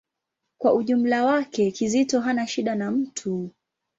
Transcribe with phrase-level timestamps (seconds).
[0.57, 3.49] Kwa ujumla wake, Kizito hana shida na mtu.